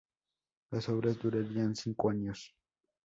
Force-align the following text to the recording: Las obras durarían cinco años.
Las 0.71 0.89
obras 0.89 1.19
durarían 1.19 1.75
cinco 1.75 2.09
años. 2.09 2.55